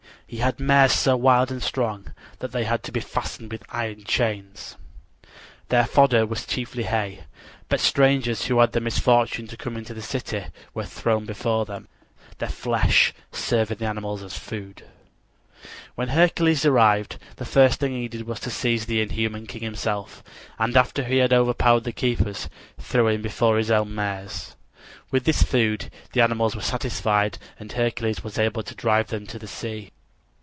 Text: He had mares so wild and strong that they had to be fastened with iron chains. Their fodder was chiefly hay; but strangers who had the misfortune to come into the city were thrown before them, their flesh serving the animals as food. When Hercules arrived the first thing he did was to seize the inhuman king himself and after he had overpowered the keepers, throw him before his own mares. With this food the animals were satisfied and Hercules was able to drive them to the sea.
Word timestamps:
He 0.31 0.37
had 0.37 0.61
mares 0.61 0.93
so 0.93 1.17
wild 1.17 1.51
and 1.51 1.61
strong 1.61 2.13
that 2.39 2.53
they 2.53 2.63
had 2.63 2.83
to 2.83 2.93
be 2.93 3.01
fastened 3.01 3.51
with 3.51 3.65
iron 3.67 4.05
chains. 4.05 4.77
Their 5.67 5.83
fodder 5.85 6.25
was 6.25 6.45
chiefly 6.45 6.83
hay; 6.83 7.25
but 7.67 7.81
strangers 7.81 8.45
who 8.45 8.61
had 8.61 8.71
the 8.71 8.79
misfortune 8.79 9.45
to 9.47 9.57
come 9.57 9.75
into 9.75 9.93
the 9.93 10.01
city 10.01 10.45
were 10.73 10.85
thrown 10.85 11.25
before 11.25 11.65
them, 11.65 11.89
their 12.37 12.47
flesh 12.47 13.13
serving 13.33 13.79
the 13.79 13.85
animals 13.89 14.23
as 14.23 14.37
food. 14.37 14.85
When 15.95 16.07
Hercules 16.07 16.63
arrived 16.65 17.17
the 17.35 17.43
first 17.43 17.81
thing 17.81 17.91
he 17.91 18.07
did 18.07 18.23
was 18.25 18.39
to 18.39 18.49
seize 18.51 18.85
the 18.85 19.01
inhuman 19.01 19.47
king 19.47 19.63
himself 19.63 20.23
and 20.57 20.77
after 20.77 21.03
he 21.03 21.17
had 21.17 21.33
overpowered 21.33 21.83
the 21.83 21.91
keepers, 21.91 22.47
throw 22.79 23.07
him 23.09 23.21
before 23.21 23.57
his 23.57 23.69
own 23.69 23.93
mares. 23.93 24.55
With 25.11 25.25
this 25.25 25.43
food 25.43 25.91
the 26.13 26.21
animals 26.21 26.55
were 26.55 26.61
satisfied 26.61 27.37
and 27.59 27.69
Hercules 27.73 28.23
was 28.23 28.39
able 28.39 28.63
to 28.63 28.73
drive 28.75 29.07
them 29.07 29.27
to 29.27 29.37
the 29.37 29.45
sea. 29.45 29.91